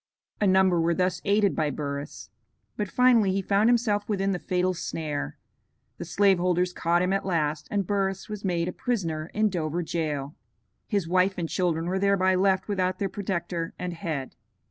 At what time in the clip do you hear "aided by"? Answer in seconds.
1.25-1.69